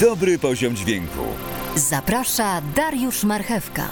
Dobry 0.00 0.38
poziom 0.38 0.76
dźwięku. 0.76 1.20
Zaprasza 1.76 2.62
Dariusz 2.76 3.24
Marchewka. 3.24 3.88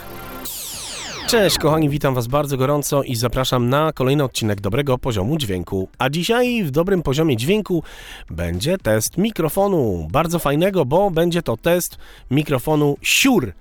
Cześć 1.28 1.58
kochani, 1.58 1.88
witam 1.88 2.14
was 2.14 2.26
bardzo 2.26 2.56
gorąco 2.56 3.02
i 3.02 3.16
zapraszam 3.16 3.68
na 3.68 3.92
kolejny 3.92 4.24
odcinek 4.24 4.60
dobrego 4.60 4.98
poziomu 4.98 5.36
dźwięku. 5.36 5.88
A 5.98 6.10
dzisiaj 6.10 6.64
w 6.64 6.70
dobrym 6.70 7.02
poziomie 7.02 7.36
dźwięku 7.36 7.82
będzie 8.30 8.78
test 8.78 9.18
mikrofonu. 9.18 10.08
Bardzo 10.10 10.38
fajnego, 10.38 10.84
bo 10.84 11.10
będzie 11.10 11.42
to 11.42 11.56
test 11.56 11.98
mikrofonu 12.30 12.96
Shure. 13.02 13.52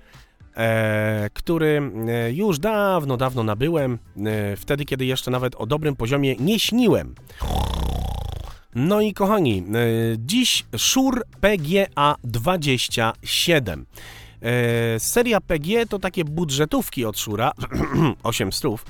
E, 0.56 1.30
który 1.32 1.82
e, 2.08 2.32
już 2.32 2.58
dawno, 2.58 3.16
dawno 3.16 3.42
nabyłem, 3.42 3.98
e, 4.26 4.56
wtedy 4.56 4.84
kiedy 4.84 5.04
jeszcze 5.04 5.30
nawet 5.30 5.54
o 5.54 5.66
dobrym 5.66 5.96
poziomie 5.96 6.36
nie 6.36 6.60
śniłem. 6.60 7.14
No 8.74 9.00
i 9.00 9.14
kochani, 9.14 9.58
e, 9.58 9.62
dziś 10.18 10.64
Shure 10.76 11.22
PGA 11.40 12.16
27. 12.24 13.86
E, 14.42 15.00
seria 15.00 15.40
PG 15.40 15.86
to 15.88 15.98
takie 15.98 16.24
budżetówki 16.24 17.04
od 17.04 17.18
Szura, 17.18 17.52
8 18.22 18.52
stów. 18.52 18.84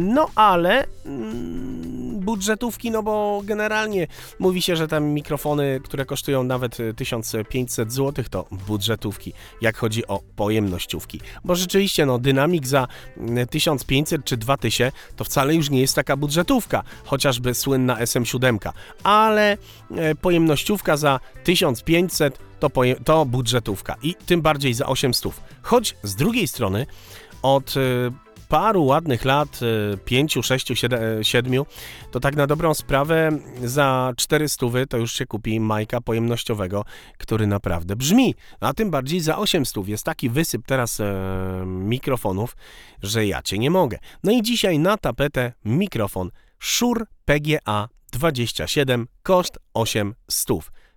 No 0.00 0.28
ale 0.34 0.86
mm, 1.06 2.07
budżetówki, 2.28 2.90
no 2.90 3.02
bo 3.02 3.42
generalnie 3.44 4.06
mówi 4.38 4.62
się, 4.62 4.76
że 4.76 4.88
tam 4.88 5.04
mikrofony, 5.04 5.80
które 5.84 6.04
kosztują 6.04 6.42
nawet 6.44 6.80
y, 6.80 6.94
1500 6.94 7.92
zł, 7.92 8.24
to 8.30 8.46
budżetówki, 8.66 9.32
jak 9.60 9.76
chodzi 9.76 10.06
o 10.06 10.20
pojemnościówki. 10.36 11.20
Bo 11.44 11.54
rzeczywiście, 11.54 12.06
no 12.06 12.18
dynamik 12.18 12.66
za 12.66 12.88
y, 13.16 13.46
1500 13.46 14.24
czy 14.24 14.36
2000 14.36 14.92
to 15.16 15.24
wcale 15.24 15.54
już 15.54 15.70
nie 15.70 15.80
jest 15.80 15.94
taka 15.94 16.16
budżetówka, 16.16 16.82
chociażby 17.04 17.54
słynna 17.54 17.96
SM7, 17.96 18.72
ale 19.02 19.56
e, 19.96 20.14
pojemnościówka 20.14 20.96
za 20.96 21.20
1500 21.44 22.38
to, 22.60 22.70
to 23.04 23.24
budżetówka 23.24 23.96
i 24.02 24.14
tym 24.14 24.42
bardziej 24.42 24.74
za 24.74 24.86
800. 24.86 25.32
Choć 25.62 25.96
z 26.02 26.14
drugiej 26.14 26.48
strony 26.48 26.86
od 27.42 27.76
y, 27.76 28.12
paru 28.48 28.84
ładnych 28.84 29.24
lat, 29.24 29.60
5, 30.04 30.38
6, 30.42 30.72
7, 31.22 31.64
to 32.10 32.20
tak 32.20 32.36
na 32.36 32.46
dobrą 32.46 32.74
sprawę 32.74 33.30
za 33.64 34.12
400 34.16 34.66
to 34.88 34.96
już 34.96 35.12
się 35.12 35.26
kupi 35.26 35.60
majka 35.60 36.00
pojemnościowego, 36.00 36.84
który 37.18 37.46
naprawdę 37.46 37.96
brzmi. 37.96 38.34
A 38.60 38.72
tym 38.72 38.90
bardziej 38.90 39.20
za 39.20 39.38
800 39.38 39.88
jest 39.88 40.04
taki 40.04 40.30
wysyp 40.30 40.66
teraz 40.66 41.00
e, 41.00 41.62
mikrofonów, 41.66 42.56
że 43.02 43.26
ja 43.26 43.42
cię 43.42 43.58
nie 43.58 43.70
mogę. 43.70 43.98
No 44.24 44.32
i 44.32 44.42
dzisiaj 44.42 44.78
na 44.78 44.96
tapetę 44.96 45.52
mikrofon 45.64 46.30
Shure 46.60 47.04
PGA 47.24 47.88
27, 48.12 49.06
koszt 49.22 49.58
800. 49.74 50.16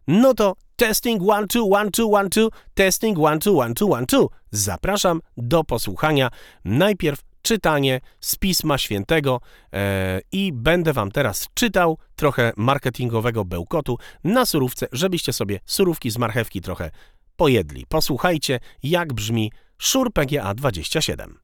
No 0.08 0.34
to 0.34 0.56
testing 0.76 1.22
1, 1.22 1.48
2, 1.48 1.80
1, 1.80 1.92
2, 1.92 2.20
1, 2.20 2.30
2, 2.30 2.50
testing 2.74 3.18
1, 3.18 3.40
2, 3.40 3.52
1, 3.52 3.74
2, 3.74 4.00
1, 4.00 4.06
2. 4.06 4.28
Zapraszam 4.52 5.22
do 5.38 5.64
posłuchania. 5.64 6.30
Najpierw 6.66 7.31
czytanie 7.52 8.02
z 8.20 8.36
Pisma 8.36 8.78
Świętego 8.78 9.42
e, 9.74 10.22
i 10.32 10.52
będę 10.54 10.94
Wam 10.94 11.12
teraz 11.12 11.48
czytał 11.54 11.98
trochę 12.16 12.54
marketingowego 12.58 13.46
bełkotu 13.46 13.98
na 14.24 14.46
surówce, 14.46 14.88
żebyście 14.92 15.34
sobie 15.34 15.60
surówki 15.66 16.12
z 16.12 16.18
marchewki 16.18 16.62
trochę 16.62 16.92
pojedli. 17.36 17.86
Posłuchajcie, 17.86 18.60
jak 18.84 19.14
brzmi 19.14 19.52
Shure 19.80 20.10
PGA 20.10 20.54
27. 20.54 21.40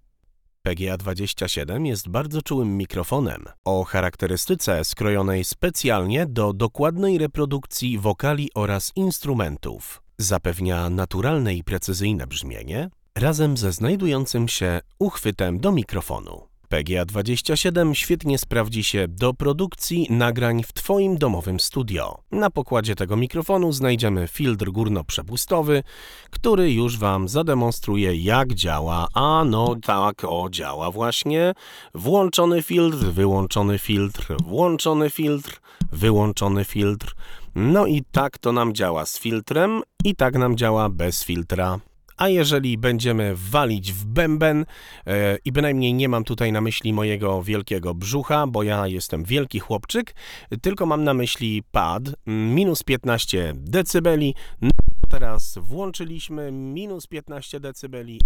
PGA 0.62 0.98
27 0.98 1.86
jest 1.86 2.10
bardzo 2.10 2.42
czułym 2.42 2.78
mikrofonem 2.78 3.46
o 3.66 3.84
charakterystyce 3.84 4.86
skrojonej 4.86 5.44
specjalnie 5.44 6.26
do 6.26 6.54
dokładnej 6.54 7.18
reprodukcji 7.18 8.00
wokali 8.00 8.50
oraz 8.56 8.92
instrumentów. 8.96 10.02
Zapewnia 10.18 10.90
naturalne 10.90 11.56
i 11.56 11.64
precyzyjne 11.64 12.28
brzmienie, 12.28 12.90
razem 13.20 13.58
ze 13.58 13.72
znajdującym 13.72 14.48
się 14.48 14.80
uchwytem 15.00 15.60
do 15.60 15.72
mikrofonu. 15.72 16.48
PGA 16.70 17.06
27 17.06 17.96
świetnie 17.96 18.38
sprawdzi 18.38 18.84
się 18.84 19.08
do 19.08 19.34
produkcji 19.34 20.08
nagrań 20.10 20.64
w 20.64 20.74
Twoim 20.74 21.18
domowym 21.18 21.60
studio. 21.60 22.18
Na 22.32 22.50
pokładzie 22.50 22.96
tego 22.96 23.16
mikrofonu 23.16 23.72
znajdziemy 23.72 24.28
filtr 24.28 24.72
górnoprzepustowy, 24.72 25.84
który 26.30 26.74
już 26.74 26.98
Wam 26.98 27.28
zademonstruje 27.28 28.16
jak 28.16 28.54
działa. 28.54 29.08
A 29.14 29.44
no 29.46 29.76
tak, 29.84 30.24
o 30.24 30.50
działa 30.50 30.92
właśnie. 30.92 31.54
Włączony 31.96 32.62
filtr, 32.62 32.98
wyłączony 32.98 33.80
filtr, 33.80 34.36
włączony 34.44 35.10
filtr, 35.10 35.62
wyłączony 35.92 36.66
filtr. 36.66 37.16
No 37.56 37.86
i 37.86 38.04
tak 38.12 38.38
to 38.38 38.52
nam 38.52 38.74
działa 38.74 39.06
z 39.06 39.20
filtrem 39.20 39.82
i 40.04 40.16
tak 40.16 40.36
nam 40.36 40.58
działa 40.58 40.90
bez 40.90 41.24
filtra. 41.24 41.80
A 42.18 42.30
jeżeli 42.30 42.78
będziemy 42.78 43.34
walić 43.36 43.94
w 43.94 44.06
bęben, 44.06 44.66
e, 45.08 45.38
i 45.46 45.52
bynajmniej 45.52 45.94
nie 45.94 46.10
mam 46.10 46.24
tutaj 46.24 46.52
na 46.52 46.62
myśli 46.62 46.94
mojego 46.94 47.44
wielkiego 47.44 47.94
brzucha, 47.94 48.48
bo 48.48 48.64
ja 48.64 48.88
jestem 48.88 49.24
wielki 49.24 49.60
chłopczyk, 49.60 50.16
tylko 50.62 50.86
mam 50.86 51.04
na 51.04 51.14
myśli 51.14 51.64
pad, 51.72 52.04
minus 52.26 52.84
15 52.84 53.54
decybeli. 53.56 54.36
No 54.62 54.70
teraz 55.10 55.58
włączyliśmy 55.62 56.52
minus 56.52 57.08
15 57.08 57.60
decybeli. 57.60 58.22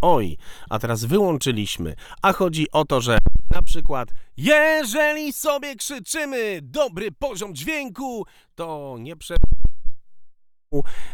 Oj, 0.00 0.36
a 0.70 0.78
teraz 0.78 1.04
wyłączyliśmy. 1.04 1.94
A 2.22 2.32
chodzi 2.32 2.66
o 2.72 2.84
to, 2.84 3.00
że 3.00 3.18
na 3.50 3.62
przykład, 3.62 4.08
jeżeli 4.36 5.32
sobie 5.32 5.76
krzyczymy 5.76 6.60
dobry 6.62 7.12
poziom 7.12 7.54
dźwięku, 7.54 8.26
to 8.54 8.96
nie 9.00 9.16
prze... 9.16 9.36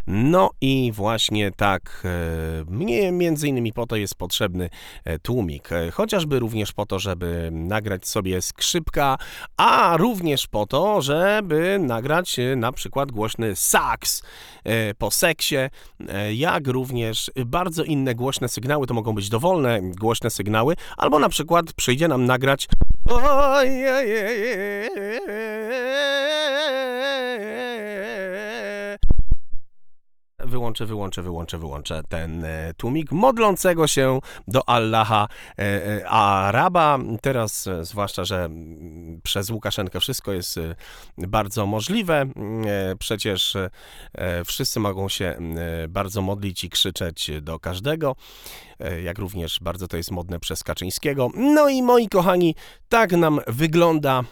No 0.07 0.51
i 0.61 0.93
właśnie 0.95 1.51
tak, 1.51 2.03
e, 2.05 2.65
mnie 2.71 3.13
między 3.13 3.49
innymi 3.49 3.73
po 3.73 3.87
to 3.87 3.97
jest 3.97 4.15
potrzebny 4.15 4.71
e, 5.05 5.19
tłumik, 5.19 5.73
e, 5.73 5.91
chociażby 5.91 6.39
również 6.39 6.73
po 6.73 6.87
to, 6.87 6.99
żeby 6.99 7.49
nagrać 7.53 8.09
sobie 8.09 8.43
skrzypka, 8.43 9.19
a 9.57 9.97
również 9.97 10.47
po 10.47 10.67
to, 10.67 11.03
żeby 11.03 11.79
nagrać 11.81 12.37
na 12.57 12.73
przykład 12.73 13.13
głośny 13.13 13.57
saks 13.57 14.23
po 14.99 15.11
seksie, 15.11 15.57
jak 16.33 16.69
również 16.69 17.31
bardzo 17.47 17.85
inne 17.85 18.15
głośne 18.15 18.49
sygnały, 18.49 18.87
to 18.87 18.95
mogą 18.95 19.15
być 19.15 19.29
dowolne 19.29 19.81
głośne 19.83 20.31
sygnały, 20.31 20.75
albo 20.97 21.19
na 21.19 21.29
przykład 21.29 21.73
przyjdzie 21.73 22.09
nam 22.09 22.25
nagrać 22.25 22.69
wyłączę, 30.57 30.87
wyłączę, 30.87 31.23
wyłączę, 31.23 31.59
wyłączę 31.59 32.03
ten 32.09 32.45
e, 32.45 32.75
tłumik 32.77 33.13
modlącego 33.13 33.87
się 33.87 34.19
do 34.49 34.69
Allaha 34.69 35.29
e, 35.59 35.63
e, 35.63 36.09
Araba. 36.09 36.99
Teraz, 37.21 37.69
zwłaszcza, 37.83 38.25
że 38.25 38.45
mm, 38.45 39.21
przez 39.23 39.51
Łukaszenkę 39.51 40.01
wszystko 40.01 40.33
jest 40.33 40.61
bardzo 41.19 41.67
możliwe. 41.67 42.21
E, 42.23 42.97
Przecież 42.99 43.57
wszyscy 44.45 44.81
mogą 44.81 45.09
się 45.09 45.25
mm, 45.25 45.57
bardzo 45.89 46.23
modlić 46.23 46.65
i 46.65 46.71
krzyczeć 46.71 47.31
do 47.43 47.59
każdego, 47.59 48.17
jak 49.03 49.19
również 49.19 49.59
bardzo 49.61 49.89
to 49.89 49.97
jest 49.97 50.11
modne 50.11 50.41
przez 50.41 50.65
Kaczyńskiego. 50.65 51.31
No 51.35 51.69
i 51.69 51.83
moi 51.83 52.09
kochani, 52.09 52.55
tak 52.89 53.13
nam 53.13 53.41
wygląda 53.47 54.23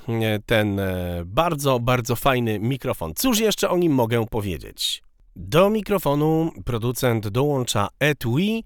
ten 0.46 0.80
bardzo, 1.24 1.80
bardzo 1.80 2.16
fajny 2.16 2.58
mikrofon. 2.58 3.12
Cóż 3.14 3.38
jeszcze 3.38 3.70
o 3.70 3.76
nim 3.76 3.92
mogę 3.92 4.26
powiedzieć? 4.26 5.03
Do 5.37 5.71
mikrofonu 5.71 6.53
producent 6.65 7.28
dołącza 7.28 7.89
etui 8.00 8.65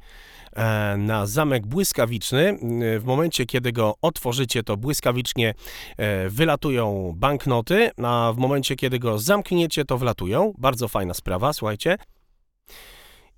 e, 0.53 0.97
na 0.97 1.27
zamek 1.27 1.67
błyskawiczny. 1.67 2.59
W 2.99 3.03
momencie, 3.05 3.47
kiedy 3.47 3.73
go 3.73 3.95
otworzycie, 4.03 4.63
to 4.63 4.77
błyskawicznie 4.77 5.55
e, 5.97 6.29
wylatują 6.29 7.13
banknoty, 7.17 7.91
a 8.05 8.33
w 8.35 8.39
momencie, 8.39 8.77
kiedy 8.77 8.99
go 8.99 9.19
zamkniecie, 9.19 9.85
to 9.85 9.99
wlatują. 9.99 10.53
Bardzo 10.59 10.89
fajna 10.89 11.15
sprawa, 11.15 11.53
słuchajcie. 11.53 11.97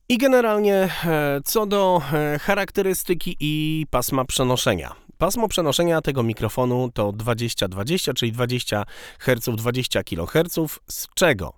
I 0.08 0.18
generalnie 0.18 0.74
e, 0.74 1.40
co 1.44 1.66
do 1.66 2.02
e, 2.12 2.38
charakterystyki 2.38 3.36
i 3.40 3.86
pasma 3.90 4.24
przenoszenia. 4.24 4.94
Pasmo 5.18 5.48
przenoszenia 5.48 6.00
tego 6.00 6.22
mikrofonu 6.22 6.90
to 6.94 7.12
20-20, 7.12 8.14
czyli 8.14 8.32
20 8.32 8.84
Hz, 9.18 9.56
20 9.56 10.02
kHz. 10.02 10.80
Z 10.86 11.06
czego? 11.14 11.52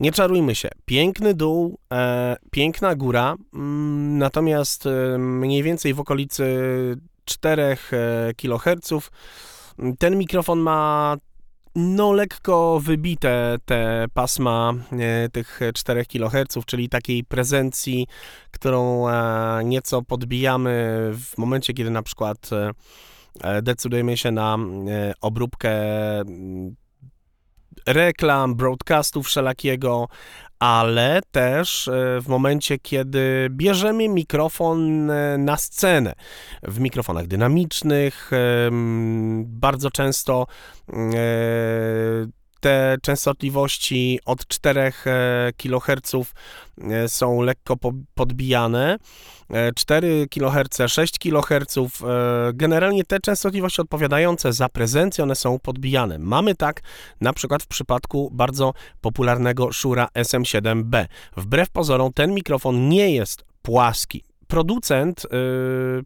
Nie 0.00 0.12
czarujmy 0.12 0.54
się. 0.54 0.68
Piękny 0.84 1.34
dół, 1.34 1.78
e, 1.92 2.36
piękna 2.50 2.94
góra, 2.94 3.36
mm, 3.54 4.18
natomiast 4.18 4.86
e, 4.86 5.18
mniej 5.18 5.62
więcej 5.62 5.94
w 5.94 6.00
okolicy 6.00 6.46
4 7.24 7.62
e, 7.62 8.34
kHz 8.34 9.10
ten 9.98 10.18
mikrofon 10.18 10.58
ma 10.58 11.16
no 11.74 12.12
lekko 12.12 12.80
wybite 12.80 13.56
te 13.64 14.06
pasma 14.14 14.72
e, 14.92 15.28
tych 15.28 15.60
4 15.74 16.06
kHz, 16.06 16.64
czyli 16.66 16.88
takiej 16.88 17.24
prezencji, 17.24 18.06
którą 18.50 19.08
e, 19.08 19.64
nieco 19.64 20.02
podbijamy 20.02 20.70
w 21.14 21.38
momencie, 21.38 21.74
kiedy 21.74 21.90
na 21.90 22.02
przykład 22.02 22.50
e, 23.42 23.62
decydujemy 23.62 24.16
się 24.16 24.30
na 24.30 24.56
e, 24.56 25.12
obróbkę 25.20 25.72
reklam, 27.86 28.54
broadcastu 28.54 29.22
wszelakiego, 29.22 30.08
ale 30.58 31.20
też 31.30 31.88
e, 31.88 32.20
w 32.20 32.28
momencie, 32.28 32.78
kiedy 32.78 33.48
bierzemy 33.50 34.08
mikrofon 34.08 35.10
e, 35.10 35.38
na 35.38 35.56
scenę. 35.56 36.12
W 36.62 36.80
mikrofonach 36.80 37.26
dynamicznych 37.26 38.30
bardzo 39.44 39.90
często 39.90 40.46
e, 40.88 40.94
te 42.60 42.96
częstotliwości 43.02 44.20
od 44.24 44.46
4 44.46 44.92
kHz 45.56 46.14
e, 46.14 47.08
są 47.08 47.40
lekko 47.40 47.76
po- 47.76 47.92
podbijane. 48.14 48.96
E, 49.50 49.72
4 49.72 50.26
kHz, 50.30 50.92
6 50.92 51.18
kHz, 51.18 51.76
e, 51.76 51.82
generalnie 52.54 53.04
te 53.04 53.20
częstotliwości 53.20 53.80
odpowiadające 53.80 54.52
za 54.52 54.68
prezencję, 54.68 55.24
one 55.24 55.34
są 55.34 55.58
podbijane. 55.58 56.18
Mamy 56.18 56.54
tak 56.54 56.80
na 57.20 57.32
przykład 57.32 57.62
w 57.62 57.66
przypadku 57.66 58.30
bardzo 58.32 58.72
popularnego 59.00 59.72
Shure 59.72 60.06
SM7B. 60.14 61.06
Wbrew 61.36 61.70
pozorom 61.70 62.12
ten 62.12 62.34
mikrofon 62.34 62.88
nie 62.88 63.14
jest 63.14 63.44
płaski. 63.62 64.29
Producent 64.50 65.24
y, 65.24 65.28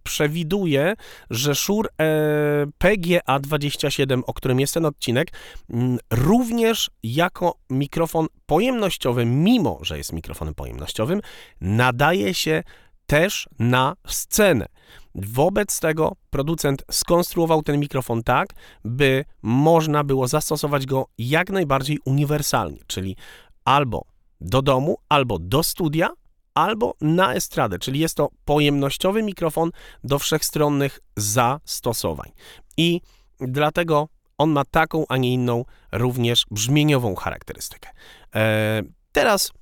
przewiduje, 0.02 0.94
że 1.30 1.54
Shure 1.54 1.88
e, 2.00 2.66
PGA27, 2.84 4.22
o 4.26 4.34
którym 4.34 4.60
jest 4.60 4.74
ten 4.74 4.86
odcinek, 4.86 5.28
mm, 5.70 5.98
również 6.10 6.90
jako 7.02 7.54
mikrofon 7.70 8.26
pojemnościowy, 8.46 9.24
mimo 9.24 9.78
że 9.82 9.98
jest 9.98 10.12
mikrofonem 10.12 10.54
pojemnościowym, 10.54 11.20
nadaje 11.60 12.34
się 12.34 12.62
też 13.06 13.48
na 13.58 13.96
scenę. 14.06 14.66
Wobec 15.14 15.80
tego 15.80 16.16
producent 16.30 16.84
skonstruował 16.90 17.62
ten 17.62 17.80
mikrofon 17.80 18.22
tak, 18.22 18.48
by 18.84 19.24
można 19.42 20.04
było 20.04 20.28
zastosować 20.28 20.86
go 20.86 21.06
jak 21.18 21.50
najbardziej 21.50 21.98
uniwersalnie, 22.04 22.78
czyli 22.86 23.16
albo 23.64 24.04
do 24.40 24.62
domu, 24.62 24.96
albo 25.08 25.38
do 25.38 25.62
studia, 25.62 26.10
albo 26.54 26.94
na 27.00 27.34
estradę, 27.34 27.78
czyli 27.78 28.00
jest 28.00 28.16
to 28.16 28.28
pojemnościowy 28.44 29.22
mikrofon 29.22 29.70
do 30.04 30.18
wszechstronnych 30.18 31.00
zastosowań. 31.16 32.30
I 32.76 33.00
dlatego 33.40 34.08
on 34.38 34.50
ma 34.50 34.64
taką, 34.64 35.04
a 35.08 35.16
nie 35.16 35.32
inną 35.32 35.64
również 35.92 36.44
brzmieniową 36.50 37.14
charakterystykę. 37.14 37.90
E, 38.34 38.82
teraz 39.12 39.52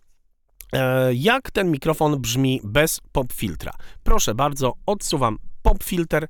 E, 0.73 1.15
Jak 1.15 1.51
ten 1.51 1.71
mikrofon 1.71 2.21
brzmi 2.21 2.61
bez 2.65 3.01
pop 3.13 3.33
filtra? 3.33 3.73
Proszę 4.03 4.35
bardzo, 4.35 4.73
odsuwam 4.87 5.39
pop 5.73 5.85
filter 5.85 6.29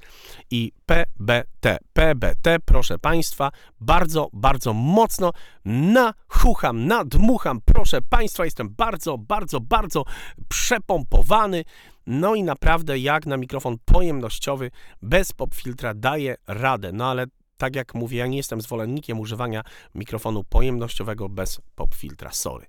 i 0.50 0.72
PBT. 0.86 1.78
PBT, 1.92 2.58
proszę 2.64 2.98
Państwa, 2.98 3.50
bardzo, 3.80 4.28
bardzo 4.32 4.72
mocno 4.72 5.32
nachucham, 5.64 6.86
nadmucham. 6.86 7.60
Proszę 7.64 7.98
Państwa, 8.02 8.44
jestem 8.44 8.68
bardzo, 8.68 9.18
bardzo, 9.18 9.60
bardzo 9.60 10.04
przepompowany. 10.48 11.64
No 12.06 12.34
i 12.34 12.42
naprawdę, 12.42 12.98
jak 12.98 13.26
na 13.26 13.36
mikrofon 13.36 13.76
pojemnościowy 13.84 14.70
bez 15.02 15.32
pop 15.32 15.54
filtra 15.54 15.94
daje 15.94 16.34
radę. 16.46 16.92
No 16.92 17.10
ale 17.10 17.26
tak 17.56 17.76
jak 17.76 17.94
mówię, 17.94 18.18
ja 18.18 18.26
nie 18.26 18.36
jestem 18.36 18.60
zwolennikiem 18.60 19.20
używania 19.20 19.62
mikrofonu 19.94 20.44
pojemnościowego 20.44 21.28
bez 21.28 21.60
pop 21.74 21.94
filtra. 21.94 22.32
Sorry. 22.32 22.66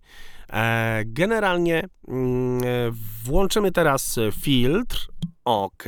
E, 0.49 1.01
Generalnie 1.05 1.87
mm, 2.07 2.63
e, 2.63 2.91
włączymy 3.23 3.71
teraz 3.71 4.19
filtr. 4.41 5.07
OK. 5.45 5.83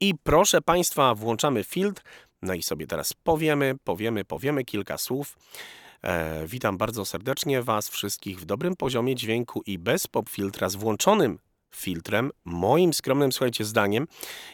I 0.00 0.14
proszę 0.22 0.62
Państwa, 0.62 1.14
włączamy 1.14 1.64
filtr. 1.64 2.02
No 2.42 2.54
i 2.54 2.62
sobie 2.62 2.86
teraz 2.86 3.12
powiemy, 3.12 3.74
powiemy, 3.84 4.24
powiemy 4.24 4.64
kilka 4.64 4.98
słów. 4.98 5.36
E, 6.02 6.46
witam 6.46 6.78
bardzo 6.78 7.04
serdecznie 7.04 7.62
Was 7.62 7.88
wszystkich 7.88 8.40
w 8.40 8.44
dobrym 8.44 8.76
poziomie 8.76 9.14
dźwięku 9.14 9.62
i 9.66 9.78
bez 9.78 10.06
pop 10.06 10.28
filtra 10.28 10.68
z 10.68 10.76
włączonym 10.76 11.38
filtrem. 11.74 12.30
Moim 12.44 12.94
skromnym, 12.94 13.32
słuchajcie, 13.32 13.64
zdaniem, 13.64 14.06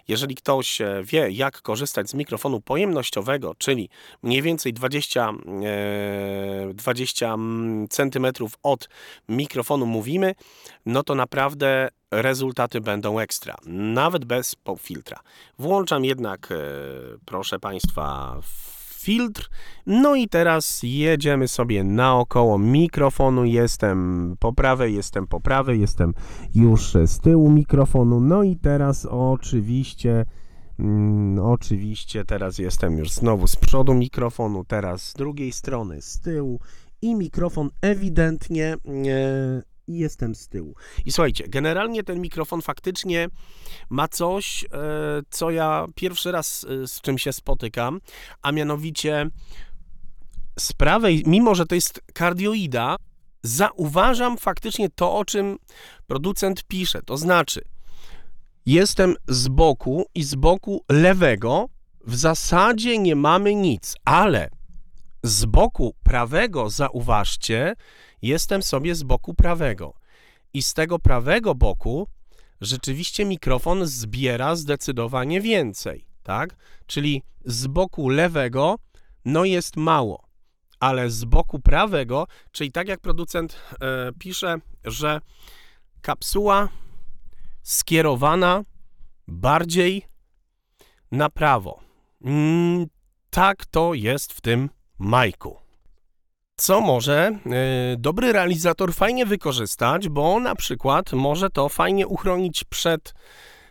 jeżeli 0.08 0.34
ktoś 0.34 0.80
e, 0.80 1.02
wie, 1.04 1.30
jak 1.30 1.62
korzystać 1.62 2.10
z 2.10 2.14
mikrofonu 2.14 2.60
pojemnościowego, 2.60 3.54
czyli 3.58 3.88
mniej 4.22 4.42
więcej 4.42 4.72
20, 4.72 5.30
e, 5.30 6.74
20 6.74 7.36
centymetrów 7.90 8.52
od 8.62 8.88
mikrofonu 9.28 9.86
mówimy, 9.86 10.34
no 10.86 11.02
to 11.02 11.14
naprawdę 11.14 11.88
rezultaty 12.12 12.80
będą 12.80 13.18
ekstra, 13.18 13.54
nawet 13.66 14.24
bez 14.24 14.56
filtra. 14.78 15.20
Włączam 15.58 16.04
jednak, 16.04 16.52
e, 16.52 16.56
proszę 17.24 17.58
Państwa, 17.58 18.36
filtr. 19.02 19.50
No 19.86 20.14
i 20.14 20.28
teraz 20.28 20.80
jedziemy 20.82 21.48
sobie 21.48 21.84
naokoło 21.84 22.58
mikrofonu. 22.58 23.44
Jestem 23.44 24.36
po 24.38 24.52
prawej, 24.52 24.94
jestem 24.94 25.26
po 25.26 25.40
prawej, 25.40 25.80
jestem 25.80 26.14
już 26.54 26.96
z 27.06 27.18
tyłu 27.18 27.50
mikrofonu. 27.50 28.20
No 28.20 28.42
i 28.42 28.56
teraz 28.56 29.06
oczywiście, 29.06 30.24
mm, 30.78 31.38
oczywiście 31.38 32.24
teraz 32.24 32.58
jestem 32.58 32.98
już 32.98 33.10
znowu 33.10 33.46
z 33.46 33.56
przodu 33.56 33.94
mikrofonu, 33.94 34.64
teraz 34.64 35.08
z 35.08 35.14
drugiej 35.14 35.52
strony, 35.52 36.02
z 36.02 36.20
tyłu 36.20 36.60
i 37.02 37.14
mikrofon 37.14 37.70
ewidentnie 37.80 38.66
e, 38.66 38.76
jestem 39.88 40.34
z 40.34 40.48
tyłu. 40.48 40.74
I 41.04 41.12
słuchajcie, 41.12 41.44
generalnie 41.48 42.02
ten 42.02 42.20
mikrofon 42.20 42.62
faktycznie 42.62 43.28
ma 43.90 44.08
coś, 44.08 44.64
e, 44.64 44.68
co 45.30 45.50
ja 45.50 45.86
pierwszy 45.94 46.32
raz 46.32 46.64
e, 46.64 46.86
z 46.86 47.00
czym 47.00 47.18
się 47.18 47.32
spotykam, 47.32 48.00
a 48.42 48.52
mianowicie 48.52 49.30
z 50.58 50.72
prawej, 50.72 51.22
mimo 51.26 51.54
że 51.54 51.66
to 51.66 51.74
jest 51.74 52.00
kardioida, 52.14 52.96
zauważam 53.42 54.38
faktycznie 54.38 54.88
to, 54.90 55.16
o 55.16 55.24
czym 55.24 55.56
producent 56.06 56.64
pisze. 56.64 57.02
To 57.02 57.16
znaczy, 57.16 57.60
jestem 58.66 59.14
z 59.28 59.48
boku 59.48 60.04
i 60.14 60.22
z 60.22 60.34
boku 60.34 60.84
lewego 60.88 61.66
w 62.06 62.16
zasadzie 62.16 62.98
nie 62.98 63.16
mamy 63.16 63.54
nic, 63.54 63.94
ale 64.04 64.50
z 65.22 65.44
boku 65.44 65.94
prawego, 66.02 66.70
zauważcie, 66.70 67.74
jestem 68.22 68.62
sobie 68.62 68.94
z 68.94 69.02
boku 69.02 69.34
prawego. 69.34 69.94
I 70.54 70.62
z 70.62 70.74
tego 70.74 70.98
prawego 70.98 71.54
boku 71.54 72.08
rzeczywiście 72.60 73.24
mikrofon 73.24 73.86
zbiera 73.86 74.56
zdecydowanie 74.56 75.40
więcej, 75.40 76.06
tak? 76.22 76.56
Czyli 76.86 77.22
z 77.44 77.66
boku 77.66 78.08
lewego 78.08 78.78
no 79.24 79.44
jest 79.44 79.76
mało, 79.76 80.26
ale 80.80 81.10
z 81.10 81.24
boku 81.24 81.60
prawego, 81.60 82.26
czyli 82.52 82.72
tak 82.72 82.88
jak 82.88 83.00
producent 83.00 83.56
e, 83.80 84.12
pisze, 84.18 84.56
że 84.84 85.20
kapsuła 86.00 86.68
skierowana 87.62 88.64
bardziej 89.28 90.06
na 91.10 91.30
prawo. 91.30 91.80
Mm, 92.24 92.86
tak 93.30 93.66
to 93.66 93.94
jest 93.94 94.32
w 94.32 94.40
tym 94.40 94.70
majku. 94.98 95.61
Co 96.62 96.80
może 96.80 97.38
y, 97.92 97.96
dobry 97.96 98.32
realizator 98.32 98.94
fajnie 98.94 99.26
wykorzystać, 99.26 100.08
bo 100.08 100.40
na 100.40 100.54
przykład 100.54 101.12
może 101.12 101.50
to 101.50 101.68
fajnie 101.68 102.06
uchronić 102.06 102.64
przed 102.64 103.14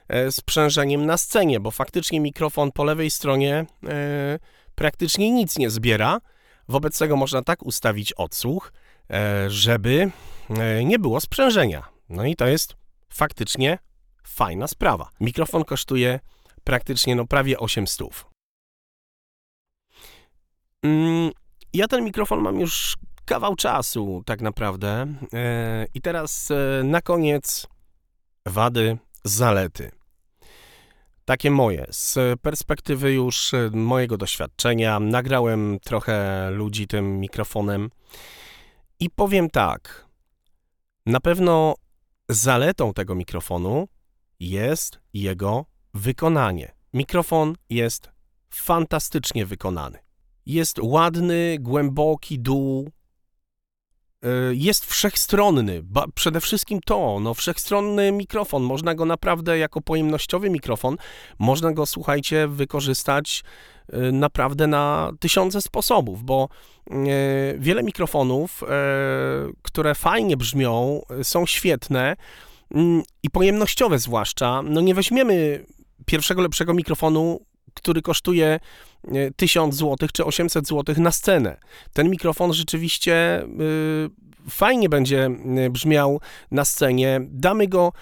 e, 0.07 0.31
sprzężeniem 0.31 1.05
na 1.05 1.17
scenie, 1.17 1.60
bo 1.60 1.71
faktycznie 1.71 2.19
mikrofon 2.19 2.71
po 2.71 2.83
lewej 2.83 3.12
stronie 3.12 3.65
e, 3.88 4.39
praktycznie 4.75 5.31
nic 5.31 5.57
nie 5.57 5.69
zbiera. 5.69 6.21
Wobec 6.67 6.98
tego 6.98 7.15
można 7.15 7.41
tak 7.41 7.63
ustawić 7.63 8.13
odsłuch, 8.13 8.74
e, 9.10 9.50
żeby 9.50 10.12
e, 10.50 10.86
nie 10.86 11.00
było 11.00 11.21
sprzężenia. 11.21 11.83
No 12.10 12.25
i 12.25 12.36
to 12.36 12.48
jest 12.48 12.75
faktycznie 13.10 13.79
fajna 14.24 14.67
sprawa. 14.67 15.10
Mikrofon 15.19 15.65
kosztuje 15.65 16.19
praktycznie 16.63 17.15
no 17.15 17.27
prawie 17.27 17.60
800. 17.60 18.07
Mm, 20.83 21.31
ja 21.73 21.87
ten 21.87 22.03
mikrofon 22.03 22.41
mam 22.41 22.59
już 22.59 22.97
kawał 23.25 23.55
czasu, 23.55 24.23
tak 24.25 24.41
naprawdę. 24.41 25.07
E, 25.33 25.85
I 25.93 26.01
teraz 26.01 26.51
e, 26.51 26.83
na 26.83 27.01
koniec 27.01 27.67
wady, 28.45 28.97
zalety. 29.23 29.91
Takie 31.25 31.51
moje. 31.51 31.85
Z 31.89 32.39
perspektywy 32.41 33.13
już 33.13 33.53
e, 33.53 33.69
mojego 33.73 34.17
doświadczenia, 34.17 34.99
nagrałem 34.99 35.79
trochę 35.79 36.47
ludzi 36.51 36.87
tym 36.87 37.19
mikrofonem 37.19 37.89
i 38.99 39.09
powiem 39.09 39.49
tak. 39.49 40.05
Na 41.05 41.19
pewno 41.19 41.75
zaletą 42.29 42.93
tego 42.93 43.15
mikrofonu 43.15 43.87
jest 44.39 44.99
jego 45.13 45.65
wykonanie. 45.93 46.71
Mikrofon 46.93 47.55
jest 47.69 48.09
fantastycznie 48.49 49.45
wykonany. 49.45 49.99
Jest 50.45 50.79
ładny, 50.81 51.57
głęboki 51.60 52.39
dół, 52.39 52.89
y, 54.25 54.29
jest 54.55 54.86
wszechstronny. 54.86 55.81
Ba, 55.83 56.05
przede 56.15 56.41
wszystkim 56.41 56.79
to, 56.86 57.19
no 57.19 57.33
wszechstronny 57.33 58.12
mikrofon. 58.12 58.63
Można 58.63 58.95
go 58.95 59.05
naprawdę 59.05 59.57
jako 59.57 59.81
pojemnościowy 59.81 60.50
mikrofon, 60.50 60.98
można 61.39 61.71
go, 61.71 61.86
słuchajcie, 61.86 62.48
wykorzystać 62.48 63.43
y, 63.93 64.12
naprawdę 64.12 64.67
na 64.67 65.12
tysiące 65.19 65.62
sposobów, 65.62 66.24
bo 66.24 66.50
y, 66.91 66.93
wiele 67.60 67.83
mikrofonów, 67.83 68.63
które 69.62 69.95
fajnie 69.95 70.38
brzmią, 70.38 71.01
są 71.24 71.45
świetne 71.45 72.15
mm, 72.75 73.03
i 73.24 73.29
pojemnościowe 73.29 74.00
zwłaszcza. 74.00 74.62
No 74.62 74.81
nie 74.81 74.95
weźmiemy 74.95 75.65
pierwszego 76.05 76.41
lepszego 76.41 76.74
mikrofonu, 76.74 77.39
który 77.73 78.01
kosztuje 78.01 78.59
y, 79.15 79.31
1000 79.35 79.75
zł 79.75 80.09
czy 80.13 80.25
800 80.25 80.67
zł 80.67 80.95
na 80.97 81.11
scenę. 81.11 81.57
Ten 81.93 82.09
mikrofon 82.09 82.53
rzeczywiście 82.53 83.43
y, 83.43 84.09
fajnie 84.49 84.89
będzie 84.89 85.29
y, 85.65 85.69
brzmiał 85.69 86.21
na 86.51 86.65
scenie. 86.65 87.19
Damy 87.29 87.67
go, 87.67 87.93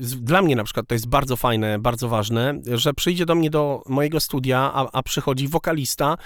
z- 0.00 0.16
dla 0.20 0.42
mnie 0.42 0.56
na 0.56 0.64
przykład 0.64 0.86
to 0.88 0.94
jest 0.94 1.08
bardzo 1.08 1.36
fajne, 1.36 1.78
bardzo 1.78 2.08
ważne, 2.08 2.54
że 2.72 2.94
przyjdzie 2.94 3.26
do 3.26 3.34
mnie 3.34 3.50
do 3.50 3.82
mojego 3.88 4.20
studia, 4.20 4.58
a, 4.74 4.88
a 4.92 5.02
przychodzi 5.02 5.48
wokalista 5.48 6.16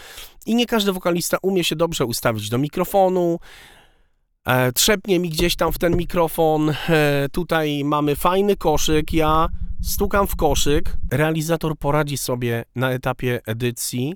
i 0.47 0.55
nie 0.55 0.67
każdy 0.67 0.93
wokalista 0.93 1.37
umie 1.43 1.65
się 1.65 1.77
dobrze 1.77 2.05
ustawić 2.05 2.49
do 2.49 2.59
mikrofonu, 2.59 3.39
e, 4.45 4.73
trzepnie 4.73 5.19
mi 5.19 5.29
gdzieś 5.31 5.57
tam 5.57 5.73
w 5.73 5.79
ten 5.79 5.97
mikrofon, 5.97 6.71
e, 6.89 7.29
tutaj 7.33 7.85
mamy 7.85 8.17
fajny 8.17 8.57
koszyk, 8.57 9.13
ja 9.13 9.49
stukam 9.83 10.27
w 10.27 10.37
koszyk, 10.37 10.97
realizator 11.11 11.77
poradzi 11.79 12.19
sobie 12.19 12.65
na 12.75 12.91
etapie 12.91 13.41
edycji, 13.47 14.15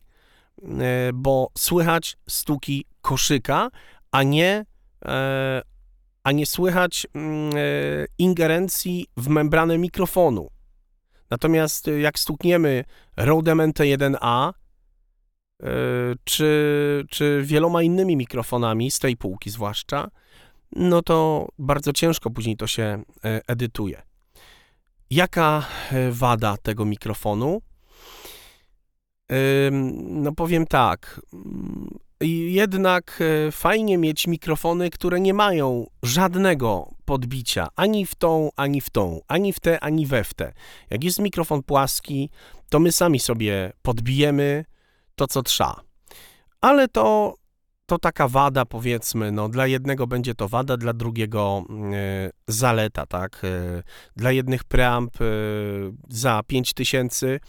e, 0.62 1.10
bo 1.14 1.50
słychać 1.58 2.16
stuki 2.28 2.84
koszyka, 3.00 3.70
a 4.10 4.22
nie, 4.22 4.64
e, 5.04 5.62
a 6.24 6.32
nie 6.32 6.46
słychać 6.46 7.06
mm, 7.14 7.50
e, 7.56 7.58
ingerencji 8.18 9.06
w 9.16 9.28
membranę 9.28 9.78
mikrofonu. 9.78 10.50
Natomiast 11.30 11.86
jak 12.00 12.18
stukniemy 12.18 12.84
Rodem 13.16 13.58
NT1A, 13.58 14.50
e, 14.50 14.54
czy, 16.24 17.04
czy 17.10 17.42
wieloma 17.44 17.82
innymi 17.82 18.16
mikrofonami, 18.16 18.90
z 18.90 18.98
tej 18.98 19.16
półki 19.16 19.50
zwłaszcza, 19.50 20.08
no 20.72 21.02
to 21.02 21.48
bardzo 21.58 21.92
ciężko 21.92 22.30
później 22.30 22.56
to 22.56 22.66
się 22.66 23.02
edytuje. 23.22 24.02
Jaka 25.12 25.64
e, 25.92 26.10
wada 26.12 26.56
tego 26.56 26.84
mikrofonu? 26.84 27.62
No 30.00 30.32
powiem 30.32 30.66
tak. 30.66 31.20
mm, 31.32 31.98
Jednak 32.48 33.18
e, 33.20 33.52
fajnie 33.52 33.98
mieć 33.98 34.26
mikrofony, 34.26 34.90
które 34.90 35.20
nie 35.20 35.34
mają 35.34 35.86
żadnego 36.02 36.88
podbicia 37.04 37.68
ani 37.76 38.06
w 38.06 38.14
tą, 38.14 38.50
ani 38.56 38.80
w 38.80 38.90
tą, 38.90 39.20
ani 39.28 39.52
w 39.52 39.60
te, 39.60 39.80
ani 39.80 40.06
we 40.06 40.24
w 40.24 40.34
te. 40.34 40.52
Jak 40.90 41.04
jest 41.04 41.18
mikrofon 41.18 41.62
płaski, 41.62 42.30
to 42.70 42.80
my 42.80 42.92
sami 42.92 43.20
sobie 43.20 43.72
podbijemy 43.82 44.64
to, 45.14 45.26
co 45.26 45.42
trzeba. 45.42 45.80
Ale 46.60 46.88
to, 46.88 47.34
to 47.92 47.98
taka 47.98 48.28
wada, 48.28 48.64
powiedzmy, 48.64 49.32
no 49.32 49.48
dla 49.48 49.66
jednego 49.66 50.06
będzie 50.06 50.34
to 50.34 50.48
wada, 50.48 50.76
dla 50.76 50.92
drugiego 50.92 51.64
e, 51.92 52.30
zaleta, 52.48 53.06
tak? 53.06 53.42
E, 53.44 53.82
dla 54.16 54.32
jednych 54.32 54.64
preamp 54.64 55.20
e, 55.20 55.24
za 56.08 56.42
5000 56.46 57.26
e, 57.26 57.40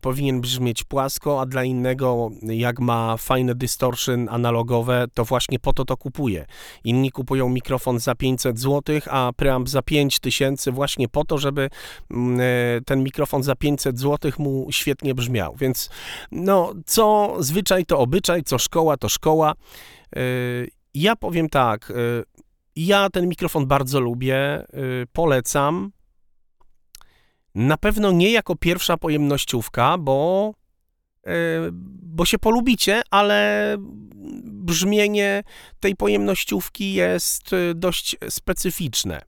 powinien 0.00 0.40
brzmieć 0.40 0.84
płasko, 0.84 1.40
a 1.40 1.46
dla 1.46 1.64
innego, 1.64 2.30
jak 2.42 2.80
ma 2.80 3.16
fajne 3.16 3.54
distortion 3.54 4.28
analogowe, 4.28 5.06
to 5.14 5.24
właśnie 5.24 5.58
po 5.58 5.72
to 5.72 5.84
to 5.84 5.96
kupuje. 5.96 6.46
Inni 6.84 7.10
kupują 7.10 7.48
mikrofon 7.48 7.98
za 7.98 8.14
500 8.14 8.58
zł, 8.58 9.00
a 9.10 9.32
preamp 9.36 9.68
za 9.68 9.82
5000 9.82 10.72
właśnie 10.72 11.08
po 11.08 11.24
to, 11.24 11.38
żeby 11.38 11.70
mm, 12.10 12.40
e, 12.40 12.80
ten 12.86 13.02
mikrofon 13.02 13.42
za 13.42 13.54
500 13.56 13.98
zł 13.98 14.32
mu 14.38 14.66
świetnie 14.70 15.14
brzmiał. 15.14 15.56
Więc 15.56 15.90
no, 16.32 16.72
co 16.86 17.36
zwyczaj 17.38 17.86
to 17.86 17.98
obyczaj, 17.98 18.42
co 18.42 18.58
szkoła 18.58 18.96
to 18.96 19.08
szkoła. 19.08 19.54
E, 20.16 20.20
Ja 20.94 21.16
powiem 21.16 21.48
tak, 21.48 21.90
e, 21.90 21.94
ja 22.76 23.10
ten 23.10 23.28
mikrofon 23.28 23.66
bardzo 23.66 24.00
lubię, 24.00 24.36
e, 24.36 24.66
polecam. 25.12 25.92
Na 27.54 27.76
pewno 27.76 28.12
nie 28.12 28.30
jako 28.30 28.56
pierwsza 28.56 28.96
pojemnościówka, 28.96 29.98
bo, 29.98 30.52
e, 31.26 31.30
bo 32.02 32.24
się 32.24 32.38
polubicie, 32.38 33.02
ale 33.10 33.76
brzmienie 34.44 35.42
tej 35.80 35.96
pojemnościówki 35.96 36.92
jest 36.92 37.52
e, 37.52 37.74
dość 37.74 38.16
specyficzne. 38.28 39.22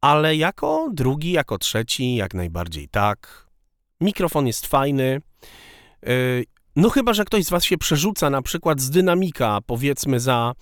Ale 0.00 0.36
jako 0.36 0.88
drugi, 0.92 1.32
jako 1.32 1.58
trzeci, 1.58 2.14
jak 2.14 2.34
najbardziej 2.34 2.88
tak. 2.88 3.46
Mikrofon 4.00 4.46
jest 4.46 4.66
fajny. 4.66 5.20
E, 6.06 6.10
No 6.76 6.90
chyba, 6.90 7.12
że 7.12 7.24
ktoś 7.24 7.44
z 7.44 7.50
Was 7.50 7.64
się 7.64 7.78
przerzuca 7.78 8.30
na 8.30 8.42
przykład 8.42 8.80
z 8.80 8.90
dynamika, 8.90 9.58
powiedzmy 9.66 10.20
za 10.20 10.52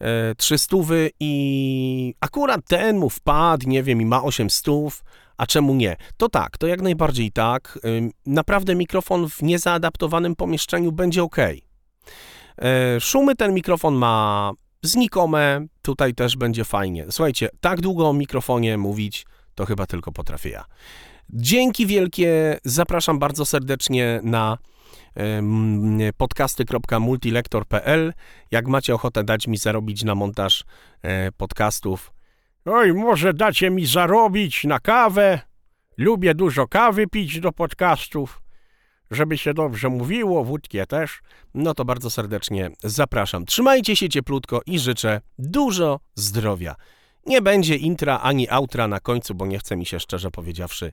e, 0.00 0.34
300 0.34 0.76
i 1.20 2.14
akurat 2.20 2.60
ten 2.68 2.98
mu 2.98 3.10
wpadł, 3.10 3.68
nie 3.68 3.82
wiem, 3.82 4.00
i 4.00 4.06
ma 4.06 4.22
800, 4.22 5.02
a 5.36 5.46
czemu 5.46 5.74
nie? 5.74 5.96
To 6.16 6.28
tak, 6.28 6.58
to 6.58 6.66
jak 6.66 6.82
najbardziej 6.82 7.32
tak. 7.32 7.78
Naprawdę 8.26 8.74
mikrofon 8.74 9.28
w 9.28 9.42
niezaadaptowanym 9.42 10.36
pomieszczeniu 10.36 10.92
będzie 10.92 11.22
ok. 11.22 11.36
Szumy 13.00 13.36
ten 13.36 13.54
mikrofon 13.54 13.94
ma 13.94 14.52
znikome, 14.82 15.66
tutaj 15.82 16.14
też 16.14 16.36
będzie 16.36 16.64
fajnie. 16.64 17.06
Słuchajcie, 17.10 17.48
tak 17.60 17.80
długo 17.80 18.08
o 18.08 18.12
mikrofonie 18.12 18.78
mówić, 18.78 19.26
to 19.54 19.66
chyba 19.66 19.86
tylko 19.86 20.12
potrafię 20.12 20.50
ja. 20.50 20.64
Dzięki 21.30 21.86
wielkie, 21.86 22.58
zapraszam 22.64 23.18
bardzo 23.18 23.46
serdecznie 23.46 24.20
na 24.22 24.58
podcasty.multilektor.pl. 26.16 28.12
Jak 28.50 28.68
macie 28.68 28.94
ochotę 28.94 29.24
dać 29.24 29.46
mi 29.46 29.56
zarobić 29.56 30.04
na 30.04 30.14
montaż 30.14 30.64
e, 31.02 31.32
podcastów, 31.32 32.12
Oj, 32.68 32.92
może 32.92 33.34
dacie 33.34 33.70
mi 33.70 33.86
zarobić 33.86 34.64
na 34.64 34.80
kawę. 34.80 35.40
Lubię 35.96 36.34
dużo 36.34 36.68
kawy 36.68 37.06
pić 37.06 37.40
do 37.40 37.52
podcastów, 37.52 38.42
żeby 39.10 39.38
się 39.38 39.54
dobrze 39.54 39.88
mówiło, 39.88 40.44
wódkę 40.44 40.86
też. 40.86 41.20
no 41.54 41.74
to 41.74 41.84
bardzo 41.84 42.10
serdecznie 42.10 42.70
zapraszam. 42.84 43.46
Trzymajcie 43.46 43.96
się 43.96 44.08
cieplutko 44.08 44.60
i 44.66 44.78
życzę 44.78 45.20
dużo 45.38 46.00
zdrowia. 46.14 46.76
Nie 47.26 47.42
będzie 47.42 47.76
intra 47.76 48.20
ani 48.20 48.50
outra 48.50 48.88
na 48.88 49.00
końcu, 49.00 49.34
bo 49.34 49.46
nie 49.46 49.58
chce 49.58 49.76
mi 49.76 49.86
się 49.86 50.00
szczerze 50.00 50.30
powiedziawszy 50.30 50.92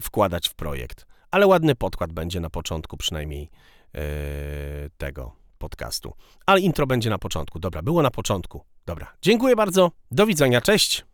wkładać 0.00 0.48
w 0.48 0.54
projekt. 0.54 1.06
Ale 1.30 1.46
ładny 1.46 1.74
podkład 1.74 2.12
będzie 2.12 2.40
na 2.40 2.50
początku 2.50 2.96
przynajmniej 2.96 3.50
e, 3.94 4.00
tego 4.98 5.36
podcastu. 5.58 6.12
Ale 6.46 6.60
intro 6.60 6.86
będzie 6.86 7.10
na 7.10 7.18
początku. 7.18 7.58
Dobra, 7.58 7.82
było 7.82 8.02
na 8.02 8.10
początku. 8.10 8.71
Dobra, 8.86 9.12
dziękuję 9.22 9.56
bardzo. 9.56 9.90
Do 10.10 10.26
widzenia, 10.26 10.60
cześć. 10.60 11.04